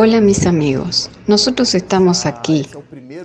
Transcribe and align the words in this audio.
Hola 0.00 0.20
mis 0.20 0.46
amigos, 0.46 1.10
nosotros 1.26 1.74
estamos 1.74 2.24
aquí. 2.24 2.68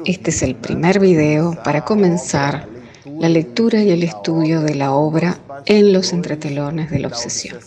Este 0.06 0.32
es 0.32 0.42
el 0.42 0.56
primer 0.56 1.00
video 1.00 1.56
para 1.64 1.86
comenzar 1.86 2.68
la 3.06 3.30
lectura 3.30 3.84
y 3.84 3.92
el 3.92 4.02
estudio 4.02 4.60
de 4.62 4.74
la 4.74 4.92
obra 4.92 5.38
En 5.68 5.94
los 5.94 6.14
entretelones 6.14 6.89
de 6.89 6.98
la 6.98 7.10
obsesión. 7.10 7.60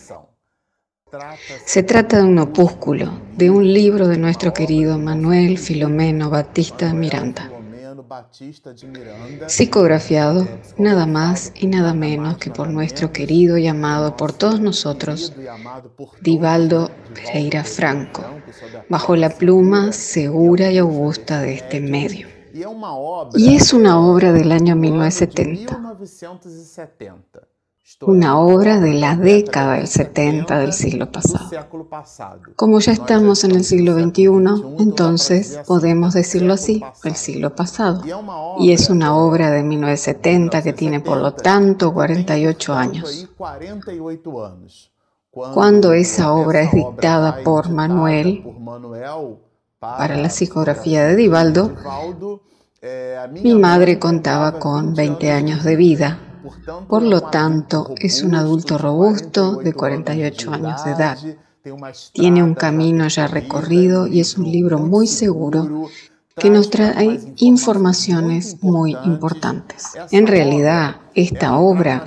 Se 1.65 1.83
trata 1.83 2.17
de 2.17 2.23
un 2.23 2.37
opúsculo, 2.37 3.21
de 3.37 3.49
un 3.49 3.73
libro 3.73 4.09
de 4.09 4.17
nuestro 4.17 4.51
querido 4.51 4.99
Manuel 4.99 5.57
Filomeno 5.57 6.29
Batista 6.29 6.93
Miranda 6.93 7.49
psicografiado 9.47 10.47
nada 10.77 11.05
más 11.05 11.51
y 11.55 11.67
nada 11.67 11.93
menos 11.93 12.37
que 12.37 12.49
por 12.51 12.69
nuestro 12.69 13.11
querido 13.11 13.57
y 13.57 13.67
amado 13.67 14.15
por 14.15 14.33
todos 14.33 14.59
nosotros, 14.59 15.33
Divaldo 16.21 16.91
Pereira 17.13 17.63
Franco, 17.63 18.23
bajo 18.89 19.15
la 19.15 19.29
pluma 19.29 19.91
segura 19.91 20.71
y 20.71 20.77
augusta 20.77 21.41
de 21.41 21.55
este 21.55 21.79
medio. 21.79 22.27
Y 23.35 23.55
es 23.55 23.73
una 23.73 23.99
obra 23.99 24.31
del 24.31 24.51
año 24.51 24.75
1970 24.75 25.97
una 28.01 28.37
obra 28.39 28.79
de 28.79 28.93
la 28.93 29.15
década 29.15 29.75
del 29.75 29.87
70 29.87 30.59
del 30.59 30.73
siglo 30.73 31.11
pasado. 31.11 31.49
Como 32.55 32.79
ya 32.79 32.91
estamos 32.91 33.43
en 33.43 33.51
el 33.51 33.63
siglo 33.63 33.93
XXI, 33.93 34.27
entonces 34.79 35.59
podemos 35.65 36.13
decirlo 36.13 36.53
así, 36.53 36.83
el 37.03 37.15
siglo 37.15 37.55
pasado. 37.55 38.03
Y 38.59 38.71
es 38.71 38.89
una 38.89 39.15
obra 39.15 39.51
de 39.51 39.63
1970 39.63 40.61
que 40.61 40.73
tiene 40.73 40.99
por 40.99 41.17
lo 41.17 41.33
tanto 41.33 41.93
48 41.93 42.73
años. 42.73 43.29
Cuando 45.31 45.93
esa 45.93 46.33
obra 46.33 46.61
es 46.61 46.71
dictada 46.73 47.41
por 47.43 47.69
Manuel 47.69 48.43
para 49.79 50.17
la 50.17 50.29
psicografía 50.29 51.05
de 51.05 51.15
Divaldo, 51.15 51.73
mi 53.31 53.55
madre 53.55 53.97
contaba 53.97 54.59
con 54.59 54.93
20 54.93 55.31
años 55.31 55.63
de 55.63 55.75
vida 55.75 56.26
por 56.87 57.03
lo 57.03 57.21
tanto, 57.21 57.93
es 57.99 58.23
un 58.23 58.35
adulto 58.35 58.77
robusto 58.77 59.57
de 59.57 59.73
48 59.73 60.51
años 60.51 60.83
de 60.83 60.91
edad. 60.91 61.17
Tiene 62.13 62.43
un 62.43 62.55
camino 62.55 63.07
ya 63.07 63.27
recorrido 63.27 64.07
y 64.07 64.19
es 64.19 64.37
un 64.37 64.51
libro 64.51 64.79
muy 64.79 65.07
seguro 65.07 65.89
que 66.37 66.49
nos 66.49 66.69
trae 66.69 67.19
informaciones 67.37 68.57
muy 68.61 68.95
importantes. 69.05 69.93
En 70.11 70.27
realidad, 70.27 70.97
esta 71.15 71.57
obra 71.57 72.05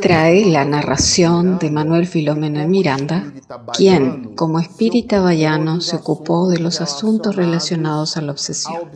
trae 0.00 0.46
la 0.46 0.64
narración 0.64 1.58
de 1.58 1.70
Manuel 1.70 2.06
Filomeno 2.06 2.66
Miranda, 2.66 3.30
quien, 3.74 4.34
como 4.34 4.58
espírita 4.58 5.20
vallano, 5.20 5.80
se 5.80 5.96
ocupó 5.96 6.48
de 6.48 6.58
los 6.58 6.80
asuntos 6.80 7.36
relacionados 7.36 8.16
a 8.16 8.22
la 8.22 8.32
obsesión. 8.32 8.90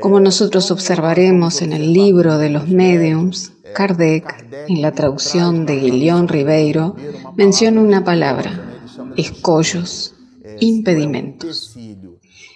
Como 0.00 0.18
nosotros 0.18 0.72
observaremos 0.72 1.62
en 1.62 1.72
el 1.72 1.92
libro 1.92 2.36
de 2.36 2.50
los 2.50 2.66
mediums, 2.66 3.52
Kardec, 3.74 4.66
en 4.66 4.82
la 4.82 4.90
traducción 4.90 5.66
de 5.66 5.76
Guillón 5.76 6.26
Ribeiro, 6.26 6.96
menciona 7.36 7.80
una 7.80 8.02
palabra, 8.02 8.82
escollos, 9.16 10.16
impedimentos. 10.58 11.76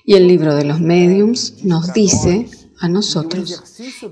Y 0.04 0.14
el 0.14 0.26
libro 0.26 0.56
de 0.56 0.64
los 0.64 0.80
mediums 0.80 1.62
nos 1.62 1.92
dice 1.92 2.48
a 2.80 2.88
nosotros 2.88 3.62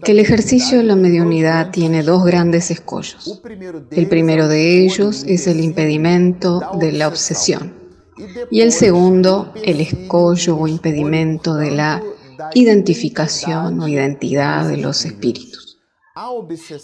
que 0.05 0.12
el 0.12 0.20
ejercicio 0.20 0.78
de 0.78 0.84
la 0.84 0.95
mediunidad 0.95 1.72
tiene 1.72 2.05
dos 2.05 2.24
grandes 2.24 2.70
escollos. 2.70 3.42
El 3.91 4.06
primero 4.06 4.46
de 4.46 4.85
ellos 4.85 5.24
es 5.27 5.48
el 5.48 5.58
impedimento 5.58 6.62
de 6.79 6.92
la 6.92 7.08
obsesión 7.08 7.74
y 8.52 8.61
el 8.61 8.70
segundo 8.70 9.52
el 9.64 9.80
escollo 9.80 10.56
o 10.56 10.68
impedimento 10.68 11.56
de 11.56 11.70
la 11.73 12.02
identificación 12.55 13.80
o 13.80 13.89
identidad 13.89 14.68
de 14.68 14.77
los 14.77 15.05
espíritus. 15.05 15.78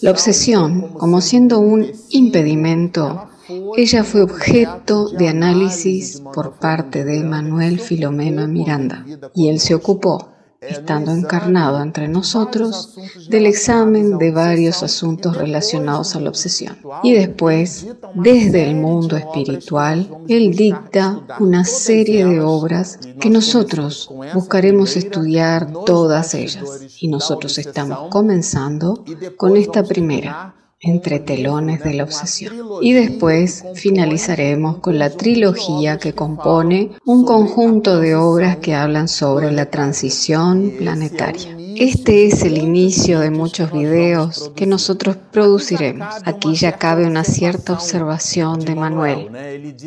La 0.01 0.11
obsesión, 0.11 0.95
como 0.95 1.21
siendo 1.21 1.59
un 1.59 1.91
impedimento, 2.11 3.29
ella 3.77 4.03
fue 4.05 4.23
objeto 4.23 5.09
de 5.11 5.29
análisis 5.29 6.21
por 6.35 6.59
parte 6.59 7.05
de 7.05 7.23
Manuel 7.23 7.79
Filomeno 7.79 8.47
Miranda 8.49 9.05
y 9.35 9.49
él 9.49 9.61
se 9.61 9.75
ocupó 9.75 10.36
estando 10.61 11.13
encarnado 11.13 11.83
entre 11.83 12.09
nosotros, 12.09 12.95
del 13.29 13.47
examen 13.47 14.19
de 14.19 14.31
varios 14.31 14.83
asuntos 14.83 15.37
relacionados 15.37 16.17
a 16.17 16.21
la 16.21 16.31
obsesión. 16.31 16.79
Y 17.03 17.13
después, 17.13 17.87
desde 18.15 18.69
el 18.69 18.77
mundo 18.77 19.17
espiritual, 19.17 20.09
Él 20.29 20.55
dicta 20.55 21.23
una 21.41 21.65
serie 21.65 22.27
de 22.27 22.41
obras 22.41 22.99
que 23.21 23.31
nosotros 23.31 24.11
buscaremos 24.35 24.97
estudiar 24.97 25.73
todas 25.85 26.35
ellas. 26.35 26.83
Y 27.01 27.09
nosotros 27.09 27.59
estamos 27.59 28.09
comenzando 28.11 29.05
con 29.37 29.57
esta 29.57 29.83
primera 29.83 30.55
entre 30.81 31.21
telones 31.21 31.83
de 31.83 31.95
la 31.95 32.05
obsesión. 32.05 32.55
Y 32.83 32.93
después 32.93 33.65
finalizaremos 33.75 34.79
con 34.79 34.99
la 34.99 35.11
trilogía 35.11 35.99
que 35.99 36.15
compone 36.15 36.91
un 37.05 37.25
conjunto 37.25 37.99
de 37.99 38.15
obras 38.15 38.59
que 38.59 38.75
hablan 38.75 39.09
sobre 39.09 39.51
la 39.53 39.67
transición 39.67 40.73
planetaria. 40.79 41.57
Este 41.79 42.27
es 42.27 42.43
el 42.43 42.57
inicio 42.57 43.21
de 43.21 43.31
muchos 43.31 43.71
videos 43.71 44.51
que 44.57 44.67
nosotros 44.67 45.17
produciremos. 45.31 46.09
Aquí 46.25 46.55
ya 46.55 46.73
cabe 46.73 47.07
una 47.07 47.23
cierta 47.23 47.75
observación 47.75 48.61
de 48.61 48.75
Manuel. 48.75 49.29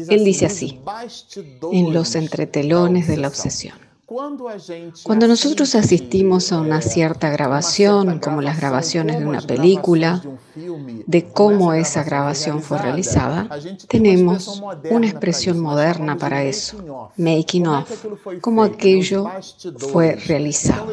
Él 0.07 0.23
dice 0.23 0.45
así, 0.45 0.79
en 1.71 1.93
los 1.93 2.15
entretelones 2.15 3.07
de 3.07 3.17
la 3.17 3.27
obsesión. 3.27 3.88
Cuando 5.03 5.27
nosotros 5.27 5.75
asistimos 5.75 6.51
a 6.51 6.59
una 6.59 6.81
cierta 6.81 7.29
grabación, 7.29 8.19
como 8.19 8.41
las 8.41 8.57
grabaciones 8.57 9.19
de 9.19 9.25
una 9.27 9.41
película, 9.41 10.23
de 11.05 11.27
cómo 11.31 11.73
esa 11.73 12.03
grabación 12.03 12.63
fue 12.63 12.79
realizada, 12.79 13.47
tenemos 13.87 14.63
una 14.89 15.07
expresión 15.07 15.59
moderna 15.59 16.17
para 16.17 16.43
eso, 16.43 17.11
making 17.17 17.67
of, 17.67 18.05
como 18.41 18.63
aquello 18.63 19.27
fue 19.77 20.15
realizado, 20.15 20.87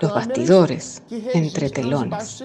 los 0.00 0.14
bastidores, 0.14 1.02
entre 1.34 1.70
telones. 1.70 2.42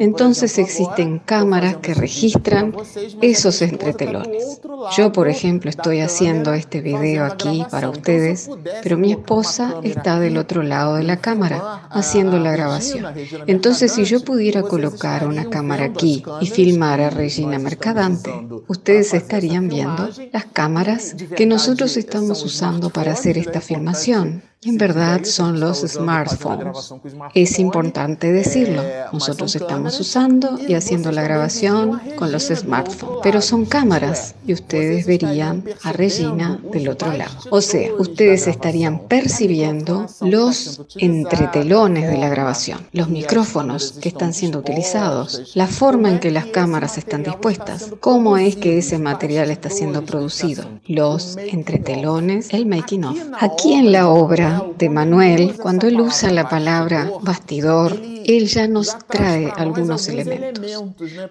Entonces 0.00 0.56
existen 0.58 1.18
cámaras 1.18 1.76
que 1.76 1.92
registran 1.92 2.74
esos 3.20 3.60
entretelones. 3.60 4.60
Yo, 4.96 5.12
por 5.12 5.28
ejemplo, 5.28 5.68
estoy 5.68 6.00
haciendo 6.00 6.54
este 6.54 6.80
video 6.80 7.26
aquí 7.26 7.62
para 7.70 7.90
ustedes, 7.90 8.48
pero 8.82 8.96
mi 8.96 9.12
esposa 9.12 9.49
está 9.82 10.20
del 10.20 10.36
otro 10.36 10.62
lado 10.62 10.96
de 10.96 11.04
la 11.04 11.16
cámara 11.16 11.88
haciendo 11.90 12.38
la 12.38 12.52
grabación. 12.52 13.06
Entonces, 13.46 13.92
si 13.92 14.04
yo 14.04 14.22
pudiera 14.24 14.62
colocar 14.62 15.26
una 15.26 15.48
cámara 15.48 15.84
aquí 15.86 16.22
y 16.40 16.46
filmar 16.46 17.00
a 17.00 17.10
Regina 17.10 17.58
Mercadante, 17.58 18.30
ustedes 18.68 19.14
estarían 19.14 19.68
viendo 19.68 20.08
las 20.32 20.44
cámaras 20.46 21.16
que 21.36 21.46
nosotros 21.46 21.96
estamos 21.96 22.44
usando 22.44 22.90
para 22.90 23.12
hacer 23.12 23.38
esta 23.38 23.60
filmación 23.60 24.42
en 24.62 24.76
verdad 24.76 25.24
son 25.24 25.58
los 25.58 25.78
smartphones. 25.80 26.92
Es 27.34 27.58
importante 27.58 28.30
decirlo. 28.30 28.82
Nosotros 29.10 29.56
estamos 29.56 29.98
usando 29.98 30.58
y 30.68 30.74
haciendo 30.74 31.12
la 31.12 31.22
grabación 31.22 31.98
con 32.16 32.30
los 32.30 32.48
smartphones, 32.48 33.20
pero 33.22 33.40
son 33.40 33.64
cámaras 33.64 34.34
y 34.46 34.52
ustedes 34.52 35.06
verían 35.06 35.64
a 35.82 35.92
Regina 35.92 36.60
del 36.72 36.88
otro 36.90 37.10
lado. 37.12 37.32
O 37.50 37.62
sea, 37.62 37.90
ustedes 37.94 38.46
estarían 38.48 39.08
percibiendo 39.08 40.06
los 40.20 40.82
entretelones 40.96 42.10
de 42.10 42.18
la 42.18 42.28
grabación, 42.28 42.86
los 42.92 43.08
micrófonos 43.08 43.92
que 43.92 44.10
están 44.10 44.34
siendo 44.34 44.58
utilizados, 44.58 45.52
la 45.54 45.68
forma 45.68 46.10
en 46.10 46.20
que 46.20 46.30
las 46.30 46.46
cámaras 46.46 46.98
están 46.98 47.22
dispuestas, 47.22 47.92
cómo 48.00 48.36
es 48.36 48.56
que 48.56 48.76
ese 48.76 48.98
material 48.98 49.50
está 49.50 49.70
siendo 49.70 50.04
producido, 50.04 50.64
los 50.86 51.38
entretelones, 51.38 52.52
el 52.52 52.66
making 52.66 53.04
of. 53.04 53.18
Aquí 53.40 53.72
en 53.72 53.92
la 53.92 54.08
obra 54.10 54.49
de 54.78 54.88
Manuel, 54.88 55.56
cuando 55.56 55.86
él 55.86 56.00
usa 56.00 56.30
la 56.30 56.48
palabra 56.48 57.10
bastidor, 57.22 57.98
él 58.24 58.46
ya 58.46 58.68
nos 58.68 58.96
trae 59.06 59.52
algunos 59.56 60.08
elementos 60.08 60.82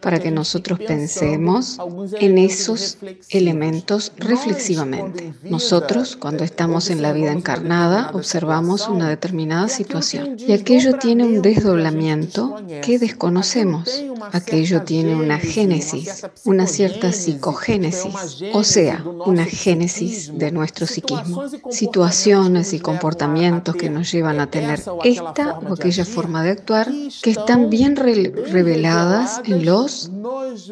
para 0.02 0.20
que 0.20 0.32
nosotros 0.32 0.80
pensemos 0.80 1.78
en 2.20 2.38
esos 2.38 2.98
elementos 3.30 4.12
reflexivamente. 4.18 5.34
Nosotros, 5.44 6.16
cuando 6.16 6.44
estamos 6.44 6.90
en 6.90 7.02
la 7.02 7.14
vida 7.14 7.32
encarnada, 7.32 8.12
observamos 8.14 8.88
una 8.88 9.10
determinada 9.10 9.68
situación. 9.68 10.38
y 10.38 10.54
aquello 10.54 10.98
tiene 10.98 11.26
un 11.26 11.42
desdoblamiento 11.42 12.56
que 12.82 13.00
desconocemos. 13.00 14.04
Aquello 14.32 14.84
tiene 14.84 15.16
una 15.16 15.38
génesis, 15.38 16.26
una 16.46 16.68
cierta 16.68 17.12
psicogénesis, 17.12 18.14
o 18.54 18.64
sea, 18.64 19.04
una 19.26 19.46
génesis 19.46 20.32
de 20.38 20.52
nuestro 20.52 20.86
psiquismo, 20.88 21.44
situaciones 21.70 22.74
y 22.74 22.80
comportamientos 22.80 23.09
comportamientos 23.10 23.76
que 23.76 23.90
nos 23.90 24.12
llevan 24.12 24.40
a 24.40 24.52
tener 24.52 24.80
esta 25.04 25.58
o 25.58 25.74
aquella 25.74 26.06
forma 26.06 26.44
de 26.44 26.52
actuar 26.52 26.88
que 27.24 27.32
están 27.32 27.70
bien 27.70 27.96
reveladas 27.96 29.42
en 29.46 29.66
los 29.66 30.12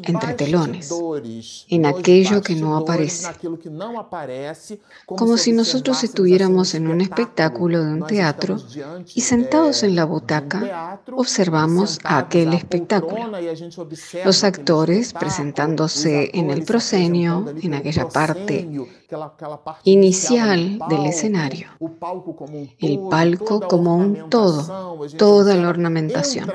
entretelones, 0.04 0.94
en 1.68 1.86
aquello 1.88 2.44
que 2.44 2.56
no 2.56 2.78
aparece. 2.78 3.28
Como 5.08 5.38
si 5.38 5.52
nosotros 5.52 6.04
estuviéramos 6.04 6.76
en 6.76 6.88
un 6.88 7.02
espectáculo 7.02 7.84
de 7.84 7.92
un 7.92 8.06
teatro 8.06 8.58
y 9.16 9.22
sentados 9.22 9.82
en 9.82 9.96
la 9.96 10.06
butaca 10.06 11.00
observamos 11.14 12.00
aquel 12.04 12.54
espectáculo. 12.54 13.32
Los 14.24 14.44
actores 14.44 15.14
presentándose 15.14 16.30
en 16.34 16.52
el 16.52 16.64
proscenio, 16.64 17.46
en 17.64 17.74
aquella 17.74 18.08
parte 18.08 18.70
inicial 19.84 20.80
del 20.90 21.06
escenario, 21.06 21.70
el 22.80 23.00
palco 23.10 23.62
como 23.62 23.96
un 23.96 24.30
todo, 24.30 25.08
toda 25.18 25.56
la 25.56 25.70
ornamentación. 25.70 26.52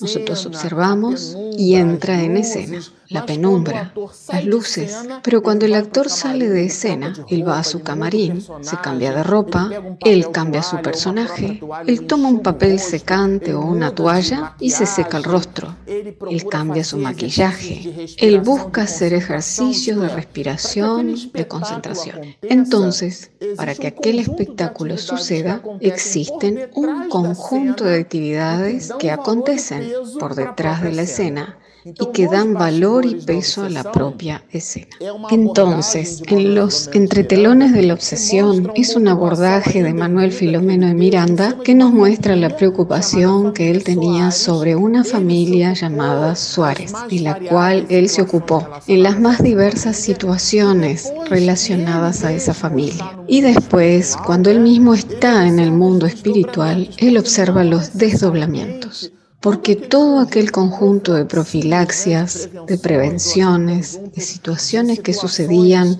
Nosotros 0.00 0.46
observamos 0.46 1.36
y 1.56 1.74
entra 1.74 2.22
en 2.22 2.36
escena 2.36 2.80
la 3.08 3.24
penumbra, 3.24 3.92
las 4.32 4.44
luces, 4.44 4.96
pero 5.22 5.42
cuando 5.42 5.64
el 5.64 5.74
actor 5.74 6.08
sale 6.08 6.48
de 6.48 6.66
escena, 6.66 7.14
él 7.28 7.46
va 7.46 7.60
a 7.60 7.64
su 7.64 7.82
camarín, 7.82 8.44
se 8.60 8.76
cambia 8.78 9.12
de 9.12 9.22
ropa, 9.22 9.70
él 10.00 10.30
cambia 10.32 10.62
su 10.62 10.80
personaje, 10.82 11.60
él 11.86 12.06
toma 12.06 12.28
un 12.28 12.40
papel 12.40 12.78
secante 12.80 13.54
o 13.54 13.60
una 13.60 13.94
toalla 13.94 14.54
y 14.58 14.70
se 14.70 14.86
seca 14.86 15.18
el 15.18 15.24
rostro, 15.24 15.76
él 15.86 16.46
cambia 16.50 16.84
su 16.84 16.98
maquillaje, 16.98 18.08
él 18.18 18.40
busca 18.40 18.82
hacer 18.82 19.14
ejercicios 19.14 20.00
de 20.00 20.08
respiración, 20.08 21.14
de 21.32 21.46
concentración. 21.46 21.95
Entonces, 22.42 23.30
para 23.56 23.74
que 23.74 23.88
aquel 23.88 24.18
espectáculo 24.18 24.98
suceda, 24.98 25.62
existen 25.80 26.70
un 26.74 27.08
conjunto 27.08 27.84
de 27.84 28.00
actividades 28.00 28.92
que 28.98 29.10
acontecen 29.10 29.90
por 30.18 30.34
detrás 30.34 30.82
de 30.82 30.92
la 30.92 31.02
escena 31.02 31.58
y 31.86 32.06
que 32.12 32.26
dan 32.26 32.54
valor 32.54 33.06
y 33.06 33.14
peso 33.14 33.62
a 33.62 33.70
la 33.70 33.92
propia 33.92 34.44
escena. 34.50 34.88
Entonces, 35.30 36.22
en 36.26 36.54
los 36.54 36.90
entretelones 36.92 37.72
de 37.72 37.82
la 37.82 37.94
obsesión 37.94 38.72
es 38.74 38.96
un 38.96 39.06
abordaje 39.06 39.82
de 39.82 39.94
Manuel 39.94 40.32
Filomeno 40.32 40.88
de 40.88 40.94
Miranda 40.94 41.56
que 41.62 41.74
nos 41.74 41.92
muestra 41.92 42.34
la 42.34 42.56
preocupación 42.56 43.52
que 43.52 43.70
él 43.70 43.84
tenía 43.84 44.32
sobre 44.32 44.74
una 44.74 45.04
familia 45.04 45.74
llamada 45.74 46.34
Suárez, 46.34 46.92
de 47.08 47.20
la 47.20 47.38
cual 47.38 47.86
él 47.88 48.08
se 48.08 48.22
ocupó 48.22 48.66
en 48.88 49.02
las 49.02 49.20
más 49.20 49.42
diversas 49.42 49.96
situaciones 49.96 51.12
relacionadas 51.30 52.24
a 52.24 52.32
esa 52.32 52.54
familia. 52.54 53.16
Y 53.28 53.42
después, 53.42 54.16
cuando 54.26 54.50
él 54.50 54.60
mismo 54.60 54.94
está 54.94 55.46
en 55.46 55.60
el 55.60 55.70
mundo 55.70 56.06
espiritual, 56.06 56.90
él 56.98 57.16
observa 57.16 57.62
los 57.62 57.96
desdoblamientos 57.96 59.12
porque 59.40 59.76
todo 59.76 60.20
aquel 60.20 60.50
conjunto 60.50 61.14
de 61.14 61.24
profilaxias, 61.24 62.48
de 62.66 62.78
prevenciones, 62.78 64.00
de 64.14 64.20
situaciones 64.20 65.00
que 65.00 65.14
sucedían 65.14 65.98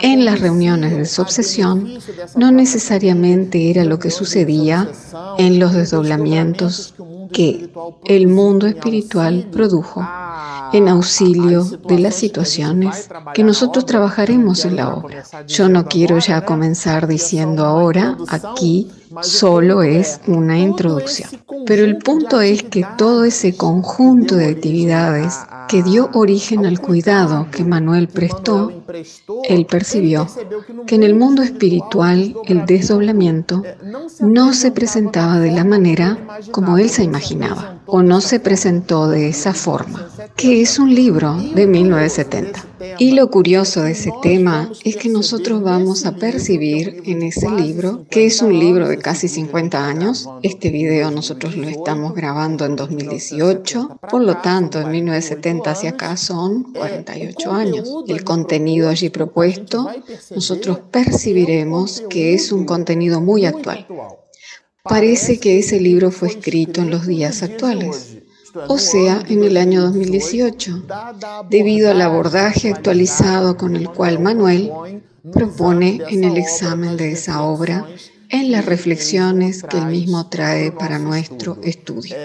en 0.00 0.24
las 0.24 0.40
reuniones 0.40 0.96
de 0.96 1.06
su 1.06 1.22
obsesión 1.22 1.98
no 2.36 2.52
necesariamente 2.52 3.70
era 3.70 3.84
lo 3.84 3.98
que 3.98 4.10
sucedía 4.10 4.88
en 5.38 5.58
los 5.58 5.72
desdoblamientos 5.72 6.94
que 7.32 7.70
el 8.04 8.28
mundo 8.28 8.66
espiritual 8.66 9.48
produjo 9.50 10.06
en 10.72 10.88
auxilio 10.88 11.64
de 11.64 11.98
las 11.98 12.14
situaciones 12.14 13.08
que 13.34 13.44
nosotros 13.44 13.86
trabajaremos 13.86 14.64
en 14.64 14.76
la 14.76 14.94
obra. 14.94 15.24
Yo 15.46 15.68
no 15.68 15.86
quiero 15.86 16.18
ya 16.18 16.44
comenzar 16.44 17.06
diciendo 17.06 17.64
ahora, 17.64 18.16
aquí 18.28 18.88
solo 19.22 19.82
es 19.82 20.20
una 20.26 20.58
introducción. 20.58 21.30
Pero 21.66 21.84
el 21.84 21.98
punto 21.98 22.40
es 22.40 22.62
que 22.62 22.86
todo 22.96 23.24
ese 23.24 23.56
conjunto 23.56 24.36
de 24.36 24.50
actividades 24.50 25.34
que 25.68 25.82
dio 25.82 26.10
origen 26.14 26.64
al 26.64 26.80
cuidado 26.80 27.48
que 27.50 27.64
Manuel 27.64 28.08
prestó, 28.08 28.72
él 29.48 29.66
percibió 29.66 30.26
que 30.86 30.94
en 30.94 31.02
el 31.02 31.14
mundo 31.14 31.42
espiritual 31.42 32.36
el 32.46 32.64
desdoblamiento 32.66 33.62
no 34.20 34.52
se 34.52 34.70
presentaba 34.70 35.40
de 35.40 35.50
la 35.50 35.64
manera 35.64 36.18
como 36.52 36.78
él 36.78 36.88
se 36.88 37.02
imaginaba 37.02 37.75
o 37.86 38.02
no 38.02 38.20
se 38.20 38.40
presentó 38.40 39.08
de 39.08 39.28
esa 39.28 39.54
forma, 39.54 40.08
que 40.36 40.60
es 40.60 40.78
un 40.78 40.94
libro 40.94 41.36
de 41.54 41.66
1970. 41.66 42.64
Y 42.98 43.12
lo 43.12 43.30
curioso 43.30 43.82
de 43.82 43.92
ese 43.92 44.12
tema 44.22 44.70
es 44.84 44.96
que 44.96 45.08
nosotros 45.08 45.62
vamos 45.62 46.06
a 46.06 46.16
percibir 46.16 47.02
en 47.04 47.22
ese 47.22 47.48
libro, 47.50 48.06
que 48.10 48.26
es 48.26 48.42
un 48.42 48.58
libro 48.58 48.88
de 48.88 48.98
casi 48.98 49.28
50 49.28 49.86
años, 49.86 50.28
este 50.42 50.70
video 50.70 51.10
nosotros 51.10 51.56
lo 51.56 51.68
estamos 51.68 52.14
grabando 52.14 52.64
en 52.64 52.76
2018, 52.76 54.00
por 54.10 54.22
lo 54.22 54.36
tanto 54.38 54.80
en 54.80 54.90
1970 54.90 55.70
hacia 55.70 55.90
acá 55.90 56.16
son 56.16 56.72
48 56.74 57.52
años. 57.52 57.88
El 58.08 58.24
contenido 58.24 58.88
allí 58.88 59.10
propuesto, 59.10 59.90
nosotros 60.34 60.80
percibiremos 60.90 62.02
que 62.08 62.34
es 62.34 62.52
un 62.52 62.64
contenido 62.64 63.20
muy 63.20 63.46
actual. 63.46 63.86
Parece 64.88 65.38
que 65.38 65.58
ese 65.58 65.80
libro 65.80 66.10
fue 66.10 66.28
escrito 66.28 66.80
en 66.80 66.90
los 66.90 67.06
días 67.06 67.42
actuales, 67.42 68.18
o 68.68 68.78
sea, 68.78 69.22
en 69.28 69.44
el 69.44 69.56
año 69.56 69.82
2018, 69.82 70.84
debido 71.50 71.90
al 71.90 72.00
abordaje 72.00 72.70
actualizado 72.70 73.56
con 73.56 73.76
el 73.76 73.88
cual 73.90 74.20
Manuel 74.20 74.70
propone 75.32 76.00
en 76.08 76.24
el 76.24 76.36
examen 76.36 76.96
de 76.96 77.12
esa 77.12 77.42
obra 77.42 77.86
en 78.28 78.50
las 78.50 78.64
reflexiones 78.64 79.62
que 79.62 79.78
él 79.78 79.86
mismo 79.86 80.28
trae 80.28 80.72
para 80.72 80.98
nuestro 80.98 81.58
estudio. 81.62 82.16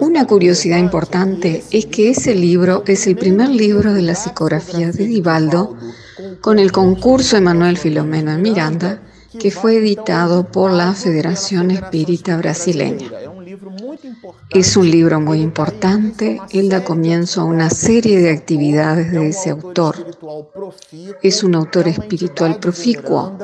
Una 0.00 0.26
curiosidad 0.26 0.78
importante 0.78 1.64
es 1.70 1.86
que 1.86 2.10
ese 2.10 2.34
libro 2.34 2.84
es 2.86 3.06
el 3.06 3.16
primer 3.16 3.48
libro 3.48 3.92
de 3.92 4.02
la 4.02 4.14
psicografía 4.14 4.92
de 4.92 5.06
Divaldo 5.06 5.76
con 6.40 6.58
el 6.58 6.70
concurso 6.70 7.36
Emanuel 7.36 7.76
Filomeno 7.76 8.32
de 8.32 8.38
Miranda 8.38 9.02
que 9.38 9.50
fue 9.50 9.76
editado 9.76 10.44
por 10.44 10.72
la 10.72 10.92
Federación 10.94 11.70
Espírita 11.70 12.36
Brasileña. 12.36 13.10
Es 14.50 14.76
un 14.76 14.90
libro 14.90 15.20
muy 15.20 15.40
importante, 15.40 16.40
él 16.50 16.68
da 16.68 16.84
comienzo 16.84 17.42
a 17.42 17.44
una 17.44 17.70
serie 17.70 18.20
de 18.20 18.30
actividades 18.30 19.12
de 19.12 19.28
ese 19.28 19.50
autor. 19.50 19.94
Es 21.22 21.42
un 21.42 21.54
autor 21.54 21.88
espiritual 21.88 22.58
proficuo, 22.58 23.36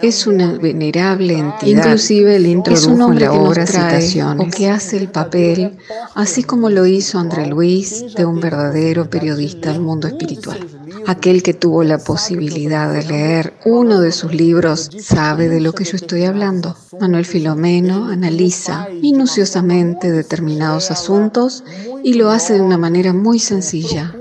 es 0.00 0.26
una 0.26 0.52
venerable 0.52 1.34
entidad. 1.34 1.84
Inclusive 1.84 2.36
el 2.36 2.46
introdujo 2.46 2.90
es 2.90 3.00
un 3.00 3.12
en 3.14 3.20
la 3.20 3.32
obra 3.32 3.66
citaciones. 3.66 4.46
O 4.46 4.50
que 4.56 4.68
hace 4.68 4.96
el 4.96 5.08
papel, 5.08 5.76
así 6.14 6.44
como 6.44 6.70
lo 6.70 6.86
hizo 6.86 7.18
André 7.18 7.46
Luis, 7.46 8.14
de 8.14 8.24
un 8.24 8.40
verdadero 8.40 9.08
periodista 9.10 9.72
del 9.72 9.80
mundo 9.80 10.08
espiritual. 10.08 10.77
Aquel 11.08 11.42
que 11.42 11.54
tuvo 11.54 11.84
la 11.84 11.96
posibilidad 11.96 12.92
de 12.92 13.02
leer 13.02 13.54
uno 13.64 14.02
de 14.02 14.12
sus 14.12 14.34
libros 14.34 14.90
sabe 15.00 15.48
de 15.48 15.58
lo 15.58 15.72
que 15.72 15.84
yo 15.84 15.96
estoy 15.96 16.24
hablando. 16.24 16.76
Manuel 17.00 17.24
Filomeno 17.24 18.08
analiza 18.08 18.88
minuciosamente 19.00 20.12
determinados 20.12 20.90
asuntos 20.90 21.64
y 22.04 22.12
lo 22.12 22.28
hace 22.28 22.52
de 22.52 22.60
una 22.60 22.76
manera 22.76 23.14
muy 23.14 23.38
sencilla, 23.38 24.14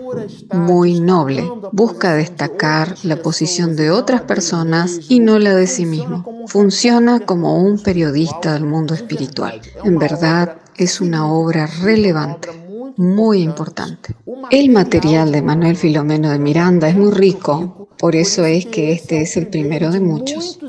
muy 0.53 1.01
noble. 1.01 1.43
Busca 1.73 2.13
destacar 2.13 2.95
la 3.03 3.17
posición 3.17 3.75
de 3.75 3.91
otras 3.91 4.21
personas 4.21 4.97
y 5.09 5.19
no 5.19 5.39
la 5.39 5.55
de 5.55 5.67
sí 5.67 5.85
mismo. 5.85 6.23
Funciona 6.47 7.19
como 7.19 7.61
un 7.61 7.83
periodista 7.83 8.53
del 8.53 8.63
mundo 8.63 8.93
espiritual. 8.93 9.59
En 9.83 9.99
verdad, 9.99 10.55
es 10.77 11.01
una 11.01 11.29
obra 11.29 11.67
relevante, 11.81 12.66
muy 12.97 13.41
importante. 13.41 14.15
El 14.51 14.69
material 14.69 15.31
de 15.31 15.41
Manuel 15.41 15.77
Filomeno 15.77 16.29
de 16.29 16.39
Miranda 16.39 16.89
es 16.89 16.95
muy 16.95 17.11
rico, 17.11 17.87
por 17.97 18.15
eso 18.15 18.45
es 18.45 18.65
que 18.65 18.91
este 18.91 19.21
es 19.21 19.37
el 19.37 19.47
primero 19.47 19.91
de 19.91 19.99
muchos. 19.99 20.59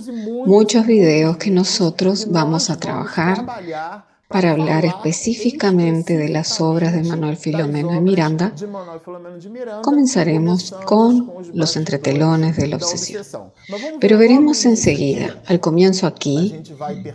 Muchos 0.47 0.87
videos 0.87 1.37
que 1.37 1.51
nosotros 1.51 2.29
vamos 2.31 2.71
a 2.71 2.79
trabajar 2.79 3.45
para 4.29 4.51
hablar 4.51 4.85
específicamente 4.85 6.19
de 6.19 6.29
las 6.29 6.61
obras 6.61 6.93
de 6.93 7.03
Manuel 7.03 7.39
Filomeno 7.39 7.93
de 7.93 8.01
Miranda, 8.03 8.53
comenzaremos 9.83 10.75
con 10.85 11.33
los 11.55 11.77
entretelones 11.77 12.57
de 12.57 12.67
la 12.67 12.77
obsesión. 12.77 13.25
Pero 14.01 14.19
veremos 14.19 14.67
enseguida, 14.67 15.43
al 15.47 15.61
comienzo 15.61 16.07
aquí, 16.07 16.61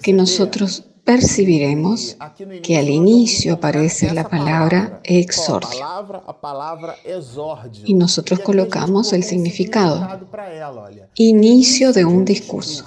que 0.02 0.12
nosotros 0.12 0.86
percibiremos 1.04 2.16
que 2.62 2.78
al 2.78 2.90
inicio 2.90 3.56
aparece 3.56 4.14
la 4.14 4.28
palabra 4.30 5.02
exordio 5.04 5.86
y 7.84 7.94
nosotros 7.94 8.40
colocamos 8.40 9.12
el 9.12 9.24
significado, 9.24 10.08
inicio 11.16 11.92
de 11.92 12.06
un 12.06 12.24
discurso. 12.24 12.86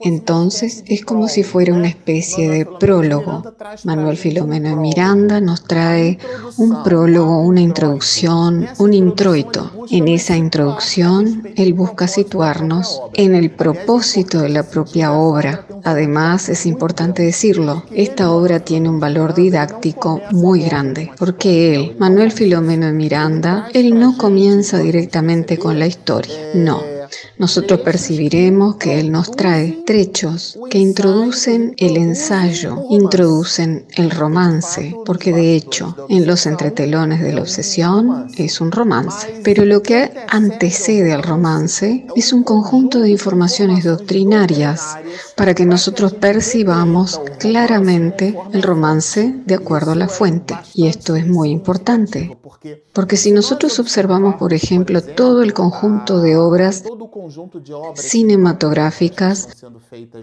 Entonces 0.00 0.84
es 0.86 1.04
como 1.04 1.26
si 1.26 1.42
fuera 1.42 1.74
una 1.74 1.88
especie 1.88 2.48
de 2.48 2.64
prólogo. 2.64 3.42
Manuel 3.84 4.16
Filomeno 4.16 4.68
de 4.68 4.76
Miranda 4.76 5.40
nos 5.40 5.64
trae 5.64 6.18
un 6.58 6.84
prólogo, 6.84 7.40
una 7.40 7.60
introducción, 7.60 8.68
un 8.78 8.94
introito. 8.94 9.72
En 9.90 10.08
esa 10.08 10.36
introducción, 10.36 11.42
él 11.56 11.74
busca 11.74 12.06
situarnos 12.08 13.02
en 13.14 13.34
el 13.34 13.50
propósito 13.50 14.40
de 14.40 14.48
la 14.48 14.62
propia 14.64 15.12
obra. 15.12 15.66
Además, 15.84 16.48
es 16.48 16.66
importante 16.66 17.15
decirlo, 17.22 17.84
esta 17.92 18.30
obra 18.30 18.60
tiene 18.60 18.88
un 18.88 19.00
valor 19.00 19.34
didáctico 19.34 20.20
muy 20.30 20.62
grande, 20.62 21.10
porque 21.18 21.74
él, 21.74 21.96
Manuel 21.98 22.32
Filomeno 22.32 22.86
de 22.86 22.92
Miranda, 22.92 23.68
él 23.72 23.98
no 23.98 24.16
comienza 24.16 24.78
directamente 24.78 25.58
con 25.58 25.78
la 25.78 25.86
historia, 25.86 26.36
no 26.54 26.96
nosotros 27.38 27.80
percibiremos 27.80 28.76
que 28.76 28.98
Él 28.98 29.12
nos 29.12 29.30
trae 29.30 29.82
trechos 29.84 30.58
que 30.70 30.78
introducen 30.78 31.74
el 31.76 31.96
ensayo, 31.96 32.84
introducen 32.90 33.86
el 33.96 34.10
romance, 34.10 34.96
porque 35.04 35.32
de 35.32 35.54
hecho 35.54 35.94
en 36.08 36.26
los 36.26 36.46
entretelones 36.46 37.20
de 37.20 37.32
la 37.32 37.42
obsesión 37.42 38.28
es 38.36 38.60
un 38.60 38.72
romance. 38.72 39.40
Pero 39.44 39.64
lo 39.64 39.82
que 39.82 40.12
antecede 40.28 41.12
al 41.12 41.22
romance 41.22 42.06
es 42.16 42.32
un 42.32 42.42
conjunto 42.42 43.00
de 43.00 43.10
informaciones 43.10 43.84
doctrinarias 43.84 44.96
para 45.36 45.54
que 45.54 45.66
nosotros 45.66 46.14
percibamos 46.14 47.20
claramente 47.38 48.36
el 48.52 48.62
romance 48.62 49.34
de 49.44 49.54
acuerdo 49.54 49.92
a 49.92 49.96
la 49.96 50.08
fuente. 50.08 50.56
Y 50.74 50.86
esto 50.86 51.16
es 51.16 51.26
muy 51.26 51.50
importante, 51.50 52.36
porque 52.92 53.16
si 53.16 53.30
nosotros 53.30 53.78
observamos, 53.78 54.36
por 54.36 54.54
ejemplo, 54.54 55.02
todo 55.02 55.42
el 55.42 55.52
conjunto 55.52 56.20
de 56.20 56.36
obras 56.36 56.84
cinematográficas 57.94 59.64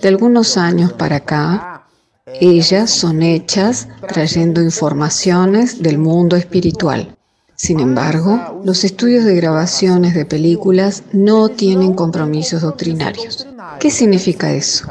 de 0.02 0.08
algunos 0.08 0.58
años 0.58 0.94
para 0.94 1.18
acá, 1.18 1.88
ellas 2.26 2.90
son 2.90 3.22
hechas 3.22 3.88
trayendo 4.08 4.62
informaciones 4.62 5.82
del 5.82 5.98
mundo 5.98 6.36
espiritual. 6.36 7.18
Sin 7.56 7.80
embargo, 7.80 8.62
los 8.64 8.84
estudios 8.84 9.26
de 9.26 9.36
grabaciones 9.36 10.14
de 10.14 10.26
películas 10.26 11.04
no 11.12 11.50
tienen 11.50 11.94
compromisos 11.94 12.62
doctrinarios. 12.62 13.48
¿Qué 13.80 13.92
significa 13.92 14.52
eso? 14.52 14.88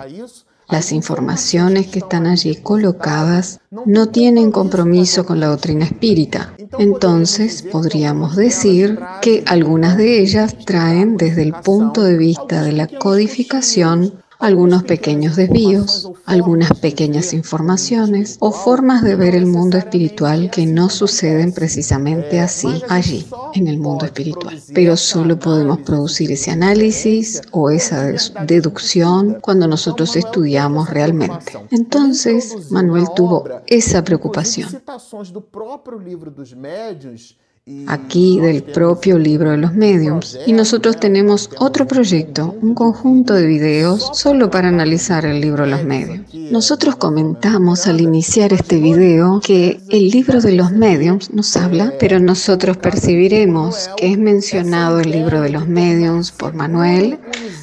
Las 0.72 0.90
informaciones 0.90 1.88
que 1.88 1.98
están 1.98 2.26
allí 2.26 2.56
colocadas 2.56 3.60
no 3.84 4.08
tienen 4.08 4.50
compromiso 4.50 5.26
con 5.26 5.38
la 5.38 5.48
doctrina 5.48 5.84
espírita. 5.84 6.54
Entonces 6.78 7.62
podríamos 7.70 8.36
decir 8.36 8.98
que 9.20 9.44
algunas 9.46 9.98
de 9.98 10.20
ellas 10.20 10.56
traen 10.64 11.18
desde 11.18 11.42
el 11.42 11.52
punto 11.52 12.02
de 12.02 12.16
vista 12.16 12.62
de 12.62 12.72
la 12.72 12.86
codificación 12.86 14.14
algunos 14.42 14.82
pequeños 14.82 15.36
desvíos, 15.36 16.10
algunas 16.26 16.72
pequeñas 16.80 17.32
informaciones 17.32 18.36
o 18.40 18.50
formas 18.50 19.02
de 19.02 19.14
ver 19.14 19.36
el 19.36 19.46
mundo 19.46 19.78
espiritual 19.78 20.50
que 20.50 20.66
no 20.66 20.90
suceden 20.90 21.52
precisamente 21.52 22.40
así 22.40 22.82
allí, 22.88 23.24
en 23.54 23.68
el 23.68 23.78
mundo 23.78 24.04
espiritual. 24.04 24.60
Pero 24.74 24.96
solo 24.96 25.38
podemos 25.38 25.78
producir 25.80 26.32
ese 26.32 26.50
análisis 26.50 27.40
o 27.52 27.70
esa 27.70 28.12
deducción 28.44 29.38
cuando 29.40 29.68
nosotros 29.68 30.16
estudiamos 30.16 30.90
realmente. 30.90 31.52
Entonces, 31.70 32.70
Manuel 32.70 33.06
tuvo 33.14 33.44
esa 33.68 34.02
preocupación 34.02 34.82
aquí 37.86 38.40
del 38.40 38.64
propio 38.64 39.18
libro 39.18 39.52
de 39.52 39.56
los 39.56 39.72
mediums. 39.72 40.36
Y 40.46 40.52
nosotros 40.52 40.98
tenemos 40.98 41.48
otro 41.58 41.86
proyecto, 41.86 42.56
un 42.60 42.74
conjunto 42.74 43.34
de 43.34 43.46
videos 43.46 44.10
solo 44.14 44.50
para 44.50 44.66
analizar 44.66 45.24
el 45.24 45.40
libro 45.40 45.64
de 45.64 45.70
los 45.70 45.84
mediums. 45.84 46.34
Nosotros 46.34 46.96
comentamos 46.96 47.86
al 47.86 48.00
iniciar 48.00 48.52
este 48.52 48.80
video 48.80 49.38
que 49.38 49.80
el 49.90 50.08
libro 50.08 50.40
de 50.40 50.52
los 50.52 50.72
mediums 50.72 51.32
nos 51.32 51.56
habla, 51.56 51.92
pero 52.00 52.18
nosotros 52.18 52.78
percibiremos 52.78 53.90
que 53.96 54.10
es 54.10 54.18
mencionado 54.18 54.98
el 54.98 55.12
libro 55.12 55.40
de 55.40 55.50
los 55.50 55.68
mediums 55.68 56.32
por 56.32 56.54
Manuel 56.54 57.20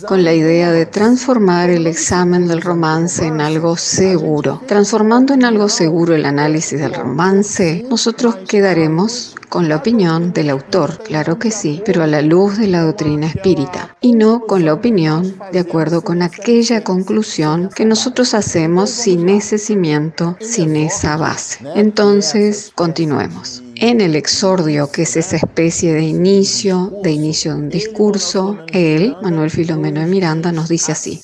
con 0.07 0.23
la 0.23 0.33
idea 0.33 0.71
de 0.71 0.85
transformar 0.85 1.69
el 1.69 1.87
examen 1.87 2.47
del 2.47 2.61
romance 2.61 3.25
en 3.25 3.41
algo 3.41 3.75
seguro. 3.75 4.61
Transformando 4.65 5.33
en 5.33 5.43
algo 5.43 5.67
seguro 5.67 6.15
el 6.15 6.23
análisis 6.23 6.79
del 6.79 6.93
romance, 6.93 7.85
nosotros 7.89 8.37
quedaremos 8.47 9.35
con 9.49 9.67
la 9.67 9.77
opinión 9.77 10.31
del 10.31 10.51
autor, 10.51 11.03
claro 11.03 11.39
que 11.39 11.51
sí, 11.51 11.81
pero 11.83 12.03
a 12.03 12.07
la 12.07 12.21
luz 12.21 12.57
de 12.57 12.67
la 12.67 12.83
doctrina 12.83 13.27
espírita, 13.27 13.95
y 13.99 14.13
no 14.13 14.41
con 14.41 14.63
la 14.63 14.73
opinión 14.73 15.35
de 15.51 15.59
acuerdo 15.59 16.03
con 16.03 16.21
aquella 16.21 16.83
conclusión 16.83 17.69
que 17.75 17.85
nosotros 17.85 18.33
hacemos 18.35 18.91
sin 18.91 19.27
ese 19.27 19.57
cimiento, 19.57 20.37
sin 20.39 20.75
esa 20.75 21.17
base. 21.17 21.65
Entonces, 21.75 22.71
continuemos. 22.75 23.63
En 23.75 24.01
el 24.01 24.15
exordio, 24.15 24.91
que 24.91 25.03
es 25.03 25.17
esa 25.17 25.37
especie 25.37 25.93
de 25.93 26.03
inicio, 26.03 26.93
de 27.01 27.11
inicio 27.11 27.53
de 27.53 27.59
un 27.59 27.69
discurso, 27.69 28.57
él, 28.67 29.15
Manuel 29.21 29.49
Filomeno 29.49 30.01
de 30.01 30.07
Miranda, 30.07 30.51
nos 30.51 30.69
dice 30.69 30.91
así. 30.91 31.21